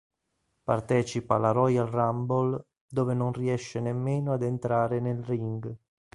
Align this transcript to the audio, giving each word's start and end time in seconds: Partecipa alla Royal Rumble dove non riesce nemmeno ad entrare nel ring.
Partecipa 0.63 1.35
alla 1.35 1.51
Royal 1.51 1.85
Rumble 1.85 2.65
dove 2.87 3.13
non 3.13 3.31
riesce 3.33 3.79
nemmeno 3.79 4.33
ad 4.33 4.41
entrare 4.41 4.99
nel 4.99 5.23
ring. 5.23 5.77